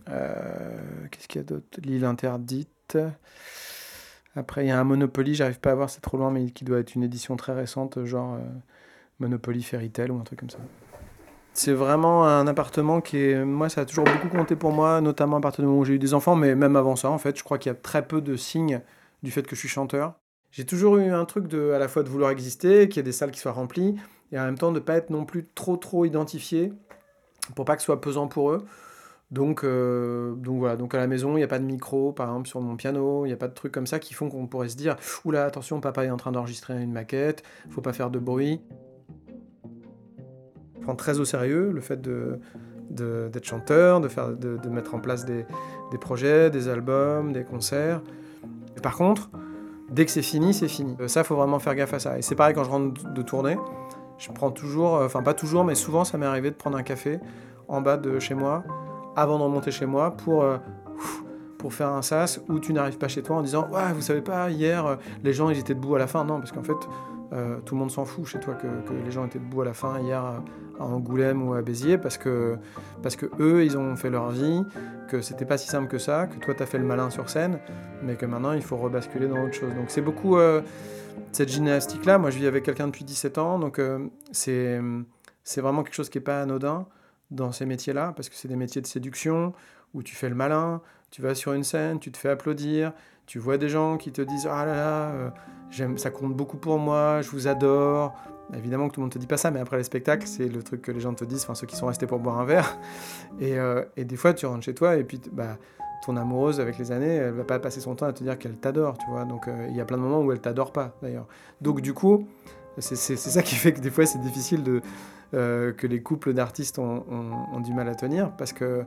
Qu'est-ce 0.06 1.26
qu'il 1.26 1.40
y 1.40 1.42
a 1.42 1.44
d'autre? 1.44 1.80
L'île 1.82 2.04
interdite. 2.04 2.96
Après, 4.34 4.64
il 4.64 4.68
y 4.68 4.70
a 4.70 4.80
un 4.80 4.84
Monopoly, 4.84 5.34
j'arrive 5.34 5.60
pas 5.60 5.72
à 5.72 5.74
voir, 5.74 5.90
c'est 5.90 6.00
trop 6.00 6.16
loin, 6.16 6.30
mais 6.30 6.50
qui 6.50 6.64
doit 6.64 6.78
être 6.78 6.94
une 6.94 7.02
édition 7.02 7.36
très 7.36 7.52
récente, 7.52 8.04
genre 8.04 8.34
euh, 8.34 8.38
Monopoly 9.20 9.62
Fairy 9.62 9.90
Tail 9.90 10.10
ou 10.10 10.18
un 10.18 10.24
truc 10.24 10.40
comme 10.40 10.50
ça. 10.50 10.58
C'est 11.54 11.74
vraiment 11.74 12.26
un 12.26 12.46
appartement 12.46 13.02
qui 13.02 13.18
est. 13.18 13.44
Moi, 13.44 13.68
ça 13.68 13.82
a 13.82 13.84
toujours 13.84 14.04
beaucoup 14.04 14.28
compté 14.28 14.56
pour 14.56 14.72
moi, 14.72 15.02
notamment 15.02 15.36
à 15.36 15.40
partir 15.40 15.62
du 15.62 15.68
moment 15.68 15.80
où 15.80 15.84
j'ai 15.84 15.94
eu 15.94 15.98
des 15.98 16.14
enfants, 16.14 16.34
mais 16.34 16.54
même 16.54 16.76
avant 16.76 16.96
ça, 16.96 17.10
en 17.10 17.18
fait. 17.18 17.36
Je 17.36 17.44
crois 17.44 17.58
qu'il 17.58 17.70
y 17.70 17.74
a 17.74 17.78
très 17.78 18.06
peu 18.06 18.22
de 18.22 18.36
signes 18.36 18.80
du 19.22 19.30
fait 19.30 19.42
que 19.42 19.54
je 19.54 19.60
suis 19.60 19.68
chanteur. 19.68 20.14
J'ai 20.50 20.64
toujours 20.64 20.96
eu 20.96 21.10
un 21.10 21.24
truc 21.26 21.48
de, 21.48 21.72
à 21.72 21.78
la 21.78 21.88
fois 21.88 22.02
de 22.02 22.08
vouloir 22.08 22.30
exister, 22.30 22.88
qu'il 22.88 22.98
y 22.98 23.00
ait 23.00 23.04
des 23.04 23.12
salles 23.12 23.30
qui 23.30 23.40
soient 23.40 23.52
remplies, 23.52 23.96
et 24.32 24.38
en 24.38 24.44
même 24.44 24.58
temps 24.58 24.70
de 24.70 24.78
ne 24.78 24.84
pas 24.84 24.94
être 24.94 25.10
non 25.10 25.24
plus 25.24 25.46
trop, 25.54 25.76
trop 25.76 26.04
identifié, 26.06 26.72
pour 27.54 27.64
pas 27.66 27.76
que 27.76 27.82
ce 27.82 27.86
soit 27.86 28.00
pesant 28.00 28.28
pour 28.28 28.50
eux. 28.50 28.64
Donc, 29.32 29.64
euh, 29.64 30.34
donc 30.34 30.58
voilà, 30.58 30.76
donc 30.76 30.94
à 30.94 30.98
la 30.98 31.06
maison, 31.06 31.32
il 31.32 31.36
n'y 31.38 31.42
a 31.42 31.48
pas 31.48 31.58
de 31.58 31.64
micro, 31.64 32.12
par 32.12 32.28
exemple, 32.28 32.48
sur 32.48 32.60
mon 32.60 32.76
piano, 32.76 33.24
il 33.24 33.28
n'y 33.28 33.32
a 33.32 33.38
pas 33.38 33.48
de 33.48 33.54
trucs 33.54 33.72
comme 33.72 33.86
ça 33.86 33.98
qui 33.98 34.12
font 34.12 34.28
qu'on 34.28 34.46
pourrait 34.46 34.68
se 34.68 34.76
dire 34.76 34.94
Oula, 35.24 35.46
attention, 35.46 35.80
papa 35.80 36.04
est 36.04 36.10
en 36.10 36.18
train 36.18 36.32
d'enregistrer 36.32 36.80
une 36.82 36.92
maquette, 36.92 37.42
faut 37.70 37.80
pas 37.80 37.94
faire 37.94 38.10
de 38.10 38.18
bruit. 38.18 38.60
Je 40.76 40.82
prends 40.82 40.96
très 40.96 41.18
au 41.18 41.24
sérieux 41.24 41.70
le 41.72 41.80
fait 41.80 42.02
de, 42.02 42.40
d'être 42.90 43.44
chanteur, 43.44 44.02
de, 44.02 44.08
faire, 44.08 44.36
de, 44.36 44.68
mettre 44.68 44.94
en 44.94 44.98
place 44.98 45.24
des, 45.24 45.46
des, 45.92 45.98
projets, 45.98 46.50
des 46.50 46.68
albums, 46.68 47.32
des 47.32 47.44
concerts. 47.44 48.02
par 48.82 48.96
contre, 48.96 49.30
dès 49.90 50.04
que 50.04 50.10
c'est 50.10 50.20
fini, 50.20 50.52
c'est 50.52 50.68
fini. 50.68 50.94
Ça, 51.06 51.24
faut 51.24 51.36
vraiment 51.36 51.58
faire 51.58 51.74
gaffe 51.74 51.94
à 51.94 52.00
ça. 52.00 52.18
Et 52.18 52.22
c'est 52.22 52.34
pareil 52.34 52.54
quand 52.54 52.64
je 52.64 52.70
rentre 52.70 53.10
de 53.10 53.22
tourner 53.22 53.56
Je 54.18 54.30
prends 54.30 54.50
toujours, 54.50 54.96
euh, 54.96 55.06
enfin 55.06 55.22
pas 55.22 55.32
toujours, 55.32 55.64
mais 55.64 55.74
souvent 55.74 56.04
ça 56.04 56.18
m'est 56.18 56.26
arrivé 56.26 56.50
de 56.50 56.56
prendre 56.56 56.76
un 56.76 56.82
café 56.82 57.18
en 57.68 57.80
bas 57.80 57.96
de 57.96 58.18
chez 58.18 58.34
moi 58.34 58.62
avant 59.16 59.38
de 59.38 59.44
remonter 59.44 59.70
chez 59.70 59.86
moi 59.86 60.12
pour, 60.12 60.42
euh, 60.42 60.58
pour 61.58 61.72
faire 61.72 61.88
un 61.88 62.02
sas 62.02 62.40
où 62.48 62.58
tu 62.58 62.72
n'arrives 62.72 62.98
pas 62.98 63.08
chez 63.08 63.22
toi 63.22 63.36
en 63.36 63.42
disant 63.42 63.68
Ouais, 63.70 63.92
vous 63.94 64.00
savez 64.00 64.22
pas, 64.22 64.50
hier 64.50 64.86
euh, 64.86 64.96
les 65.22 65.32
gens 65.32 65.50
ils 65.50 65.58
étaient 65.58 65.74
debout 65.74 65.94
à 65.94 65.98
la 65.98 66.06
fin. 66.06 66.24
Non, 66.24 66.38
parce 66.38 66.52
qu'en 66.52 66.62
fait 66.62 66.76
tout 67.64 67.74
le 67.74 67.80
monde 67.80 67.90
s'en 67.90 68.04
fout 68.04 68.26
chez 68.26 68.38
toi 68.40 68.52
que, 68.52 68.66
les 69.06 69.10
gens 69.10 69.24
étaient 69.24 69.38
debout 69.38 69.62
à 69.62 69.64
la 69.64 69.72
fin 69.72 69.98
hier 70.00 70.22
à 70.22 70.84
Angoulême 70.84 71.48
ou 71.48 71.54
à 71.54 71.62
Béziers 71.62 71.96
parce 71.96 72.18
que, 72.18 72.58
parce 73.02 73.16
que 73.16 73.24
eux 73.40 73.64
ils 73.64 73.78
ont 73.78 73.96
fait 73.96 74.10
leur 74.10 74.28
vie, 74.28 74.62
que 75.08 75.22
c'était 75.22 75.46
pas 75.46 75.56
si 75.56 75.66
simple 75.66 75.88
que 75.88 75.96
ça, 75.96 76.26
que 76.26 76.36
toi 76.44 76.52
tu 76.52 76.62
as 76.62 76.66
fait 76.66 76.76
le 76.76 76.84
malin 76.84 77.08
sur 77.08 77.30
scène, 77.30 77.58
mais 78.02 78.16
que 78.16 78.26
maintenant 78.26 78.52
il 78.52 78.60
faut 78.60 78.76
rebasculer 78.76 79.28
dans 79.28 79.42
autre 79.42 79.54
chose. 79.54 79.74
Donc 79.74 79.86
c'est 79.88 80.02
beaucoup 80.02 80.36
cette 81.32 81.48
gymnastique-là, 81.48 82.18
moi 82.18 82.30
je 82.30 82.38
vis 82.38 82.46
avec 82.46 82.64
quelqu'un 82.64 82.86
depuis 82.86 83.04
17 83.04 83.38
ans, 83.38 83.58
donc 83.58 83.78
euh, 83.78 84.06
c'est, 84.32 84.80
c'est 85.44 85.60
vraiment 85.60 85.82
quelque 85.82 85.94
chose 85.94 86.10
qui 86.10 86.18
n'est 86.18 86.24
pas 86.24 86.42
anodin 86.42 86.86
dans 87.32 87.52
ces 87.52 87.66
métiers-là, 87.66 88.12
parce 88.14 88.28
que 88.28 88.34
c'est 88.36 88.48
des 88.48 88.56
métiers 88.56 88.80
de 88.80 88.86
séduction, 88.86 89.52
où 89.94 90.02
tu 90.02 90.14
fais 90.14 90.28
le 90.28 90.34
malin, 90.34 90.80
tu 91.10 91.22
vas 91.22 91.34
sur 91.34 91.52
une 91.52 91.64
scène, 91.64 91.98
tu 91.98 92.10
te 92.12 92.18
fais 92.18 92.30
applaudir, 92.30 92.92
tu 93.26 93.38
vois 93.38 93.58
des 93.58 93.68
gens 93.68 93.96
qui 93.96 94.12
te 94.12 94.22
disent 94.22 94.48
Ah 94.50 94.64
là 94.64 94.74
là, 94.74 95.12
euh, 95.12 95.96
ça 95.96 96.10
compte 96.10 96.34
beaucoup 96.34 96.56
pour 96.56 96.78
moi, 96.78 97.20
je 97.22 97.30
vous 97.30 97.48
adore. 97.48 98.14
Évidemment 98.54 98.88
que 98.88 98.94
tout 98.94 99.00
le 99.00 99.04
monde 99.04 99.12
te 99.12 99.18
dit 99.18 99.26
pas 99.26 99.36
ça, 99.36 99.50
mais 99.50 99.60
après 99.60 99.78
les 99.78 99.84
spectacles, 99.84 100.26
c'est 100.26 100.48
le 100.48 100.62
truc 100.62 100.82
que 100.82 100.92
les 100.92 101.00
gens 101.00 101.14
te 101.14 101.24
disent, 101.24 101.42
enfin 101.44 101.54
ceux 101.54 101.66
qui 101.66 101.76
sont 101.76 101.86
restés 101.86 102.06
pour 102.06 102.18
boire 102.18 102.38
un 102.38 102.44
verre. 102.44 102.78
Et, 103.40 103.58
euh, 103.58 103.84
et 103.96 104.04
des 104.04 104.16
fois, 104.16 104.34
tu 104.34 104.44
rentres 104.44 104.64
chez 104.64 104.74
toi 104.74 104.96
et 104.96 105.04
puis 105.04 105.20
bah, 105.32 105.56
ton 106.04 106.16
amoureuse 106.16 106.60
avec 106.60 106.78
les 106.78 106.92
années, 106.92 107.14
elle 107.14 107.32
va 107.32 107.44
pas 107.44 107.58
passer 107.58 107.80
son 107.80 107.94
temps 107.94 108.06
à 108.06 108.12
te 108.12 108.22
dire 108.22 108.38
qu'elle 108.38 108.56
t'adore, 108.56 108.98
tu 108.98 109.06
vois. 109.08 109.24
Donc 109.24 109.48
euh, 109.48 109.66
il 109.70 109.76
y 109.76 109.80
a 109.80 109.84
plein 109.84 109.96
de 109.96 110.02
moments 110.02 110.20
où 110.20 110.32
elle 110.32 110.40
t'adore 110.40 110.72
pas, 110.72 110.94
d'ailleurs. 111.00 111.26
Donc 111.60 111.80
du 111.80 111.94
coup, 111.94 112.26
c'est 112.78 112.96
ça 112.96 113.42
qui 113.42 113.54
fait 113.54 113.72
que 113.72 113.80
des 113.80 113.90
fois 113.90 114.06
c'est 114.06 114.20
difficile 114.20 114.82
euh, 115.34 115.72
que 115.72 115.86
les 115.86 116.02
couples 116.02 116.32
d'artistes 116.32 116.78
ont, 116.78 117.60
du 117.60 117.72
mal 117.72 117.88
à 117.88 117.94
tenir 117.94 118.30
parce 118.32 118.52
que 118.52 118.84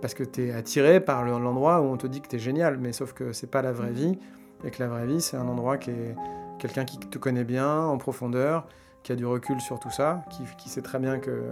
parce 0.00 0.14
que 0.14 0.22
tu 0.22 0.48
es 0.48 0.52
attiré 0.52 1.00
par 1.00 1.24
l'endroit 1.24 1.80
où 1.80 1.84
on 1.84 1.96
te 1.96 2.06
dit 2.06 2.20
que 2.20 2.28
tu 2.28 2.36
es 2.36 2.38
génial, 2.38 2.76
mais 2.78 2.92
sauf 2.92 3.14
que 3.14 3.32
c'est 3.32 3.50
pas 3.50 3.62
la 3.62 3.72
vraie 3.72 3.92
vie 3.92 4.18
et 4.64 4.70
que 4.70 4.82
la 4.82 4.88
vraie 4.88 5.06
vie 5.06 5.20
c'est 5.20 5.36
un 5.36 5.48
endroit 5.48 5.78
qui 5.78 5.90
est 5.90 6.14
quelqu'un 6.58 6.84
qui 6.84 6.98
te 6.98 7.18
connaît 7.18 7.44
bien 7.44 7.80
en 7.80 7.96
profondeur, 7.96 8.66
qui 9.02 9.12
a 9.12 9.16
du 9.16 9.26
recul 9.26 9.60
sur 9.60 9.78
tout 9.78 9.90
ça, 9.90 10.24
qui, 10.58 10.68
sait 10.68 10.82
très 10.82 10.98
bien 10.98 11.18
que, 11.18 11.42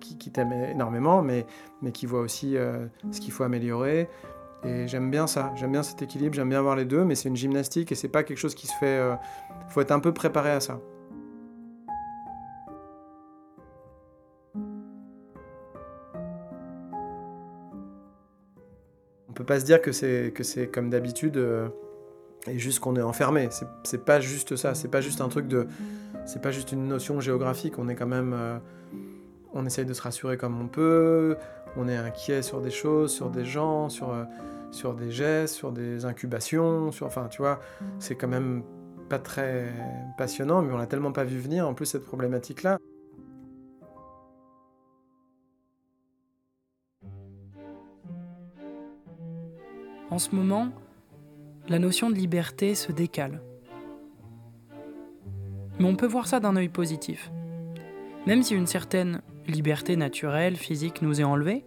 qui, 0.00 0.30
t'aime 0.30 0.52
énormément, 0.52 1.22
mais, 1.22 1.46
mais 1.82 1.90
qui 1.90 2.06
voit 2.06 2.20
aussi 2.20 2.56
euh, 2.56 2.86
ce 3.10 3.20
qu'il 3.20 3.32
faut 3.32 3.44
améliorer. 3.44 4.08
Et 4.64 4.86
j'aime 4.88 5.10
bien 5.10 5.26
ça, 5.26 5.52
j'aime 5.54 5.72
bien 5.72 5.82
cet 5.82 6.02
équilibre, 6.02 6.34
j'aime 6.34 6.48
bien 6.48 6.60
voir 6.60 6.76
les 6.76 6.84
deux, 6.84 7.04
mais 7.04 7.14
c'est 7.14 7.28
une 7.28 7.36
gymnastique 7.36 7.92
et 7.92 7.94
c'est 7.94 8.08
pas 8.08 8.24
quelque 8.24 8.38
chose 8.38 8.54
qui 8.54 8.66
se 8.66 8.74
fait. 8.74 8.98
Euh, 8.98 9.14
faut 9.68 9.80
être 9.80 9.92
un 9.92 10.00
peu 10.00 10.12
préparé 10.12 10.50
à 10.50 10.60
ça. 10.60 10.78
Pas 19.46 19.60
se 19.60 19.64
dire 19.64 19.80
que 19.80 19.92
c'est 19.92 20.32
que 20.34 20.42
c'est 20.42 20.66
comme 20.68 20.90
d'habitude. 20.90 21.36
Euh, 21.36 21.68
et 22.48 22.58
juste 22.58 22.80
qu'on 22.80 22.94
est 22.96 23.02
enfermé. 23.02 23.48
C'est 23.82 24.04
pas 24.04 24.20
juste 24.20 24.56
ça, 24.56 24.74
c'est 24.74 24.88
pas 24.88 25.00
juste 25.00 25.20
un 25.20 25.28
truc 25.28 25.48
de. 25.48 25.66
C'est 26.26 26.40
pas 26.40 26.50
juste 26.50 26.72
une 26.72 26.86
notion 26.86 27.20
géographique, 27.20 27.78
on 27.78 27.88
est 27.88 27.94
quand 27.94 28.06
même. 28.06 28.34
Euh, 28.34 28.58
on 29.52 29.64
essaye 29.64 29.86
de 29.86 29.94
se 29.94 30.02
rassurer 30.02 30.36
comme 30.36 30.60
on 30.60 30.68
peut, 30.68 31.36
on 31.76 31.88
est 31.88 31.96
inquiet 31.96 32.42
sur 32.42 32.60
des 32.60 32.70
choses, 32.70 33.12
sur 33.12 33.30
des 33.30 33.44
gens, 33.44 33.88
sur, 33.88 34.10
euh, 34.10 34.24
sur 34.70 34.94
des 34.94 35.10
gestes, 35.10 35.54
sur 35.54 35.72
des 35.72 36.04
incubations. 36.04 36.88
Enfin, 36.88 37.28
tu 37.30 37.38
vois, 37.38 37.60
c'est 37.98 38.16
quand 38.16 38.28
même 38.28 38.62
pas 39.08 39.18
très 39.18 39.72
passionnant, 40.18 40.62
mais 40.62 40.72
on 40.72 40.76
l'a 40.76 40.86
tellement 40.86 41.12
pas 41.12 41.24
vu 41.24 41.38
venir 41.38 41.66
en 41.66 41.74
plus 41.74 41.86
cette 41.86 42.04
problématique-là. 42.04 42.78
En 50.10 50.18
ce 50.18 50.34
moment, 50.34 50.68
la 51.68 51.78
notion 51.78 52.10
de 52.10 52.14
liberté 52.14 52.74
se 52.74 52.92
décale. 52.92 53.40
Mais 55.78 55.84
on 55.84 55.96
peut 55.96 56.06
voir 56.06 56.26
ça 56.26 56.40
d'un 56.40 56.56
œil 56.56 56.68
positif. 56.68 57.30
Même 58.26 58.42
si 58.42 58.54
une 58.54 58.66
certaine 58.66 59.20
liberté 59.48 59.96
naturelle, 59.96 60.56
physique 60.56 61.02
nous 61.02 61.20
est 61.20 61.24
enlevée, 61.24 61.64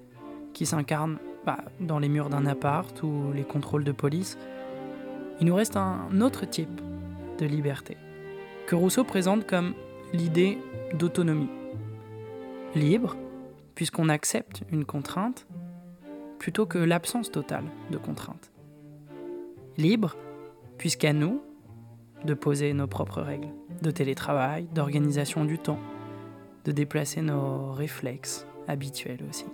qui 0.53 0.65
s'incarne 0.65 1.17
bah, 1.45 1.59
dans 1.79 1.99
les 1.99 2.09
murs 2.09 2.29
d'un 2.29 2.45
appart 2.45 3.03
ou 3.03 3.31
les 3.33 3.43
contrôles 3.43 3.83
de 3.83 3.91
police, 3.91 4.37
il 5.39 5.47
nous 5.47 5.55
reste 5.55 5.77
un 5.77 6.21
autre 6.21 6.45
type 6.45 6.81
de 7.39 7.45
liberté, 7.45 7.97
que 8.67 8.75
Rousseau 8.75 9.03
présente 9.03 9.47
comme 9.47 9.73
l'idée 10.13 10.57
d'autonomie. 10.93 11.49
Libre, 12.75 13.15
puisqu'on 13.75 14.09
accepte 14.09 14.63
une 14.71 14.85
contrainte, 14.85 15.47
plutôt 16.39 16.65
que 16.65 16.79
l'absence 16.79 17.31
totale 17.31 17.65
de 17.91 17.97
contrainte 17.97 18.51
libre, 19.77 20.17
puisqu'à 20.77 21.13
nous 21.13 21.41
de 22.25 22.33
poser 22.33 22.73
nos 22.73 22.87
propres 22.87 23.21
règles 23.21 23.47
de 23.81 23.91
télétravail, 23.91 24.67
d'organisation 24.73 25.45
du 25.45 25.57
temps, 25.57 25.79
de 26.65 26.71
déplacer 26.71 27.21
nos 27.21 27.71
réflexes 27.71 28.45
habituels 28.67 29.23
aussi. 29.29 29.45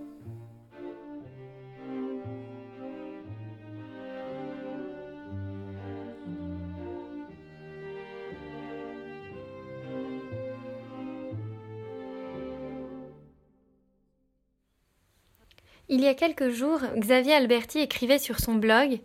Il 15.88 16.02
y 16.02 16.08
a 16.08 16.16
quelques 16.16 16.50
jours, 16.50 16.80
Xavier 16.98 17.34
Alberti 17.34 17.80
écrivait 17.80 18.20
sur 18.20 18.40
son 18.40 18.56
blog 18.56 19.00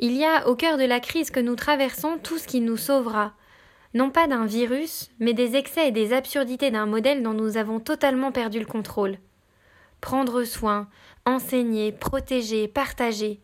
il 0.00 0.12
y 0.12 0.24
a 0.24 0.46
au 0.46 0.54
cœur 0.54 0.78
de 0.78 0.84
la 0.84 1.00
crise 1.00 1.30
que 1.30 1.40
nous 1.40 1.56
traversons 1.56 2.18
tout 2.22 2.38
ce 2.38 2.46
qui 2.46 2.60
nous 2.60 2.76
sauvera, 2.76 3.32
non 3.94 4.10
pas 4.10 4.28
d'un 4.28 4.46
virus, 4.46 5.10
mais 5.18 5.34
des 5.34 5.56
excès 5.56 5.88
et 5.88 5.92
des 5.92 6.12
absurdités 6.12 6.70
d'un 6.70 6.86
modèle 6.86 7.24
dont 7.24 7.34
nous 7.34 7.56
avons 7.56 7.80
totalement 7.80 8.30
perdu 8.30 8.60
le 8.60 8.64
contrôle. 8.64 9.18
Prendre 10.00 10.44
soin, 10.44 10.88
enseigner, 11.26 11.90
protéger, 11.90 12.68
partager, 12.68 13.40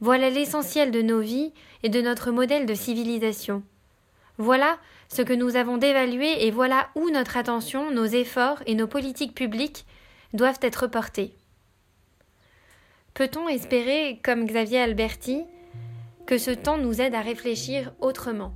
voilà 0.00 0.30
l'essentiel 0.30 0.92
de 0.92 1.02
nos 1.02 1.20
vies 1.20 1.52
et 1.82 1.88
de 1.88 2.00
notre 2.00 2.30
modèle 2.30 2.66
de 2.66 2.74
civilisation. 2.74 3.64
Voilà 4.38 4.78
ce 5.08 5.22
que 5.22 5.32
nous 5.32 5.56
avons 5.56 5.76
d'évaluer 5.76 6.46
et 6.46 6.52
voilà 6.52 6.90
où 6.94 7.10
notre 7.10 7.36
attention, 7.36 7.90
nos 7.90 8.04
efforts 8.04 8.62
et 8.66 8.76
nos 8.76 8.86
politiques 8.86 9.34
publiques 9.34 9.86
doivent 10.34 10.60
être 10.62 10.86
portés. 10.86 11.34
Peut-on 13.16 13.48
espérer, 13.48 14.20
comme 14.22 14.44
Xavier 14.44 14.78
Alberti, 14.80 15.46
que 16.26 16.36
ce 16.36 16.50
temps 16.50 16.76
nous 16.76 17.00
aide 17.00 17.14
à 17.14 17.22
réfléchir 17.22 17.94
autrement? 17.98 18.52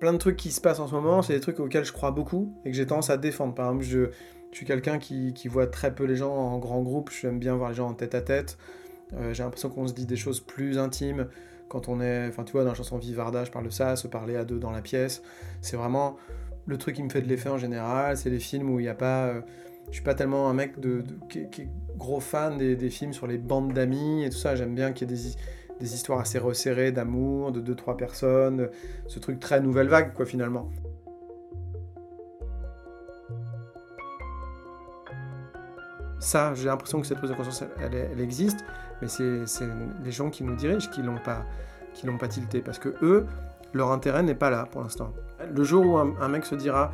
Plein 0.00 0.12
de 0.12 0.18
trucs 0.18 0.36
qui 0.36 0.50
se 0.50 0.60
passent 0.60 0.80
en 0.80 0.88
ce 0.88 0.92
moment, 0.92 1.22
c'est 1.22 1.34
des 1.34 1.40
trucs 1.40 1.60
auxquels 1.60 1.84
je 1.84 1.92
crois 1.92 2.10
beaucoup 2.10 2.52
et 2.64 2.72
que 2.72 2.76
j'ai 2.76 2.84
tendance 2.84 3.10
à 3.10 3.16
défendre. 3.16 3.54
Par 3.54 3.66
exemple, 3.66 3.84
je, 3.84 4.10
suis 4.50 4.66
quelqu'un 4.66 4.98
qui, 4.98 5.32
voit 5.46 5.68
très 5.68 5.94
peu 5.94 6.02
les 6.02 6.16
gens 6.16 6.34
en 6.34 6.58
grand 6.58 6.82
groupe, 6.82 7.10
j'aime 7.12 7.38
bien 7.38 7.54
voir 7.54 7.70
les 7.70 7.76
gens 7.76 7.90
en 7.90 7.94
tête 7.94 8.16
à 8.16 8.22
tête. 8.22 8.58
Euh, 9.12 9.32
j'ai 9.32 9.44
l'impression 9.44 9.70
qu'on 9.70 9.86
se 9.86 9.94
dit 9.94 10.06
des 10.06 10.16
choses 10.16 10.40
plus 10.40 10.78
intimes 10.78 11.28
quand 11.68 11.88
on 11.88 12.00
est, 12.00 12.26
enfin 12.26 12.42
tu 12.42 12.50
vois, 12.50 12.64
dans 12.64 12.70
la 12.70 12.74
chanson 12.74 12.98
Vivarda, 12.98 13.44
je 13.44 13.52
parle 13.52 13.66
de 13.66 13.70
ça, 13.70 13.94
se 13.94 14.08
parler 14.08 14.34
à 14.34 14.44
deux 14.44 14.58
dans 14.58 14.72
la 14.72 14.82
pièce. 14.82 15.22
C'est 15.60 15.76
vraiment 15.76 16.16
le 16.66 16.76
truc 16.76 16.96
qui 16.96 17.04
me 17.04 17.08
fait 17.08 17.22
de 17.22 17.28
l'effet 17.28 17.50
en 17.50 17.58
général, 17.58 18.16
c'est 18.16 18.30
les 18.30 18.40
films 18.40 18.68
où 18.68 18.80
il 18.80 18.82
n'y 18.82 18.88
a 18.88 18.96
pas... 18.96 19.26
Euh, 19.28 19.40
je 19.90 19.96
suis 19.96 20.04
pas 20.04 20.14
tellement 20.14 20.48
un 20.48 20.54
mec 20.54 20.78
de, 20.78 21.04
qui, 21.28 21.40
est 21.40 21.68
gros 21.96 22.20
fan 22.20 22.56
des, 22.58 22.90
films 22.90 23.12
sur 23.12 23.26
les 23.26 23.38
bandes 23.38 23.72
d'amis 23.72 24.24
et 24.24 24.30
tout 24.30 24.36
ça. 24.36 24.54
J'aime 24.54 24.74
bien 24.74 24.92
qu'il 24.92 25.10
y 25.10 25.12
ait 25.12 25.16
des, 25.16 25.36
des, 25.80 25.94
histoires 25.94 26.20
assez 26.20 26.38
resserrées 26.38 26.92
d'amour, 26.92 27.50
de 27.50 27.60
deux, 27.60 27.74
trois 27.74 27.96
personnes. 27.96 28.68
Ce 29.08 29.18
truc 29.18 29.40
très 29.40 29.60
nouvelle 29.60 29.88
vague, 29.88 30.14
quoi, 30.14 30.26
finalement. 30.26 30.70
Ça, 36.20 36.54
j'ai 36.54 36.66
l'impression 36.66 37.00
que 37.00 37.06
cette 37.06 37.18
prise 37.18 37.30
de 37.30 37.34
conscience, 37.34 37.64
elle, 37.80 37.94
elle, 37.94 38.20
existe, 38.20 38.60
mais 39.02 39.08
c'est 39.08 39.64
les 40.04 40.12
gens 40.12 40.30
qui 40.30 40.44
nous 40.44 40.54
dirigent 40.54 40.88
qui 40.90 41.02
l'ont 41.02 41.18
pas, 41.18 41.46
qui 41.94 42.06
l'ont 42.06 42.18
pas 42.18 42.28
tilté, 42.28 42.60
parce 42.60 42.78
que 42.78 42.94
eux, 43.02 43.26
leur 43.72 43.90
intérêt 43.90 44.22
n'est 44.22 44.34
pas 44.34 44.50
là 44.50 44.66
pour 44.70 44.82
l'instant. 44.82 45.12
Le 45.52 45.64
jour 45.64 45.84
où 45.86 45.96
un 45.96 46.28
mec 46.28 46.44
se 46.44 46.54
dira 46.54 46.92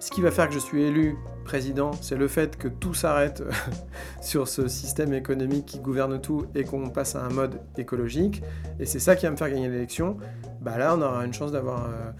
ce 0.00 0.10
qui 0.10 0.22
va 0.22 0.30
faire 0.30 0.48
que 0.48 0.54
je 0.54 0.58
suis 0.58 0.82
élu 0.82 1.16
président, 1.44 1.90
c'est 2.00 2.16
le 2.16 2.26
fait 2.26 2.56
que 2.56 2.68
tout 2.68 2.94
s'arrête 2.94 3.42
sur 4.22 4.48
ce 4.48 4.66
système 4.66 5.12
économique 5.12 5.66
qui 5.66 5.78
gouverne 5.78 6.20
tout 6.20 6.46
et 6.54 6.64
qu'on 6.64 6.88
passe 6.88 7.16
à 7.16 7.24
un 7.24 7.28
mode 7.28 7.60
écologique. 7.76 8.42
Et 8.78 8.86
c'est 8.86 8.98
ça 8.98 9.14
qui 9.14 9.26
va 9.26 9.32
me 9.32 9.36
faire 9.36 9.50
gagner 9.50 9.68
l'élection. 9.68 10.16
Bah 10.62 10.78
là, 10.78 10.96
on 10.96 11.02
aura 11.02 11.24
une 11.24 11.34
chance 11.34 11.52
d'avoir 11.52 11.84
euh, 11.84 12.10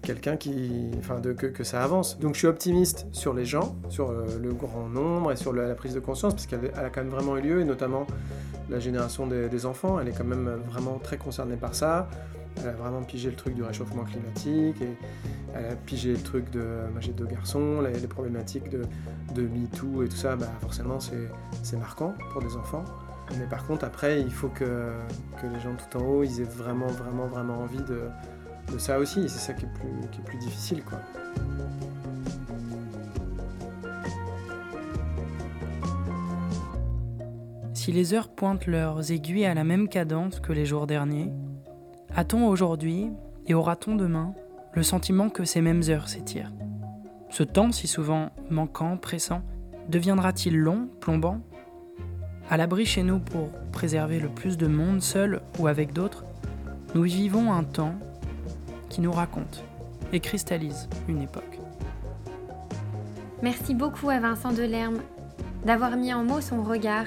quelqu'un 0.00 0.38
qui, 0.38 0.90
enfin, 0.98 1.20
que, 1.20 1.62
ça 1.62 1.84
avance. 1.84 2.18
Donc 2.18 2.34
je 2.34 2.38
suis 2.38 2.48
optimiste 2.48 3.06
sur 3.12 3.34
les 3.34 3.44
gens, 3.44 3.76
sur 3.90 4.10
euh, 4.10 4.24
le 4.42 4.54
grand 4.54 4.88
nombre 4.88 5.30
et 5.30 5.36
sur 5.36 5.52
la 5.52 5.74
prise 5.74 5.92
de 5.92 6.00
conscience, 6.00 6.32
parce 6.32 6.46
qu'elle 6.46 6.72
a 6.74 6.88
quand 6.88 7.02
même 7.02 7.12
vraiment 7.12 7.36
eu 7.36 7.42
lieu, 7.42 7.60
et 7.60 7.64
notamment 7.64 8.06
la 8.70 8.80
génération 8.80 9.26
des, 9.26 9.50
des, 9.50 9.66
enfants, 9.66 10.00
elle 10.00 10.08
est 10.08 10.16
quand 10.16 10.24
même 10.24 10.58
vraiment 10.70 10.98
très 10.98 11.18
concernée 11.18 11.56
par 11.56 11.74
ça. 11.74 12.08
Elle 12.62 12.70
a 12.70 12.72
vraiment 12.72 13.02
pigé 13.02 13.28
le 13.28 13.36
truc 13.36 13.54
du 13.54 13.62
réchauffement 13.62 14.04
climatique 14.04 14.80
et 14.80 14.96
elle 15.58 15.72
a 15.72 15.76
pigé 15.76 16.12
le 16.12 16.22
truc 16.22 16.50
de 16.50 16.60
moi 16.92 17.00
j'ai 17.00 17.12
deux 17.12 17.26
garçons, 17.26 17.80
les, 17.80 17.98
les 17.98 18.06
problématiques 18.06 18.68
de, 18.70 18.82
de 19.34 19.42
MeToo 19.42 20.02
et 20.02 20.08
tout 20.08 20.16
ça, 20.16 20.36
bah 20.36 20.50
forcément 20.60 20.98
c'est 21.00 21.76
marquant 21.76 22.14
pour 22.32 22.42
des 22.42 22.56
enfants. 22.56 22.84
Mais 23.38 23.46
par 23.46 23.66
contre 23.66 23.84
après 23.84 24.20
il 24.20 24.32
faut 24.32 24.48
que, 24.48 24.92
que 25.40 25.46
les 25.52 25.60
gens 25.60 25.74
tout 25.74 25.98
en 25.98 26.04
haut 26.04 26.22
ils 26.22 26.40
aient 26.40 26.44
vraiment 26.44 26.86
vraiment 26.86 27.26
vraiment 27.26 27.58
envie 27.60 27.82
de, 27.82 28.02
de 28.72 28.78
ça 28.78 28.98
aussi, 28.98 29.28
c'est 29.28 29.38
ça 29.38 29.52
qui 29.52 29.64
est 29.64 29.74
plus, 29.74 30.08
qui 30.10 30.20
est 30.20 30.24
plus 30.24 30.38
difficile 30.38 30.82
quoi. 30.84 30.98
Si 37.74 37.92
les 37.92 38.14
heures 38.14 38.28
pointent 38.28 38.66
leurs 38.66 39.12
aiguilles 39.12 39.46
à 39.46 39.54
la 39.54 39.62
même 39.62 39.88
cadence 39.88 40.40
que 40.40 40.52
les 40.52 40.66
jours 40.66 40.88
derniers, 40.88 41.32
a-t-on 42.16 42.48
aujourd'hui 42.48 43.10
et 43.46 43.54
aura-t-on 43.54 43.94
demain 43.94 44.34
le 44.76 44.82
sentiment 44.82 45.30
que 45.30 45.44
ces 45.44 45.62
mêmes 45.62 45.82
heures 45.88 46.08
s'étirent 46.08 46.52
Ce 47.30 47.42
temps 47.42 47.72
si 47.72 47.86
souvent 47.86 48.30
manquant, 48.50 48.98
pressant, 48.98 49.42
deviendra-t-il 49.88 50.56
long, 50.56 50.88
plombant? 51.00 51.40
À 52.50 52.58
l'abri 52.58 52.84
chez 52.84 53.02
nous 53.02 53.18
pour 53.18 53.50
préserver 53.72 54.20
le 54.20 54.28
plus 54.28 54.58
de 54.58 54.66
monde 54.66 55.00
seul 55.00 55.40
ou 55.58 55.66
avec 55.66 55.94
d'autres, 55.94 56.24
nous 56.94 57.02
vivons 57.04 57.52
un 57.52 57.64
temps 57.64 57.94
qui 58.90 59.00
nous 59.00 59.12
raconte 59.12 59.64
et 60.12 60.20
cristallise 60.20 60.88
une 61.08 61.22
époque. 61.22 61.58
Merci 63.42 63.74
beaucoup 63.74 64.10
à 64.10 64.20
Vincent 64.20 64.52
Delerme 64.52 64.98
d'avoir 65.64 65.96
mis 65.96 66.12
en 66.12 66.22
mots 66.22 66.42
son 66.42 66.62
regard 66.62 67.06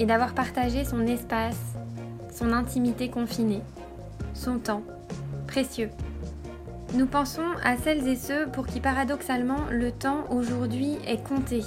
et 0.00 0.06
d'avoir 0.06 0.34
partagé 0.34 0.84
son 0.84 1.06
espace, 1.06 1.76
son 2.34 2.52
intimité 2.52 3.08
confinée, 3.08 3.62
son 4.34 4.58
temps, 4.58 4.82
précieux. 5.46 5.90
Nous 6.94 7.06
pensons 7.06 7.40
à 7.64 7.78
celles 7.78 8.06
et 8.06 8.16
ceux 8.16 8.46
pour 8.48 8.66
qui 8.66 8.78
paradoxalement 8.78 9.64
le 9.70 9.92
temps 9.92 10.26
aujourd'hui 10.30 10.98
est 11.06 11.26
compté, 11.26 11.62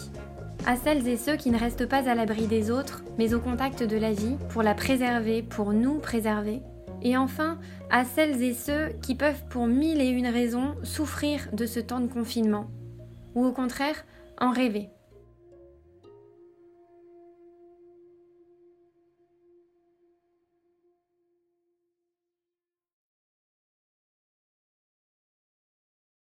à 0.67 0.75
celles 0.75 1.08
et 1.08 1.17
ceux 1.17 1.36
qui 1.36 1.50
ne 1.50 1.58
restent 1.58 1.88
pas 1.88 2.08
à 2.08 2.13
l'abri 2.13 2.46
des 2.46 2.70
autres, 2.70 3.03
mais 3.17 3.34
au 3.34 3.39
contact 3.39 3.82
de 3.82 3.98
la 3.98 4.13
vie, 4.13 4.36
pour 4.50 4.62
la 4.62 4.75
préserver, 4.75 5.41
pour 5.41 5.74
nous 5.74 5.98
préserver, 5.98 6.62
et 7.01 7.17
enfin 7.17 7.58
à 7.89 8.05
celles 8.05 8.44
et 8.44 8.53
ceux 8.53 8.89
qui 9.01 9.15
peuvent 9.15 9.44
pour 9.50 9.65
mille 9.65 10.00
et 10.00 10.10
une 10.10 10.27
raisons 10.27 10.75
souffrir 10.84 11.50
de 11.53 11.65
ce 11.65 11.79
temps 11.79 12.01
de 12.01 12.08
confinement, 12.08 12.67
ou 13.34 13.46
au 13.46 13.51
contraire 13.51 14.05
en 14.39 14.51
rêver. 14.51 14.89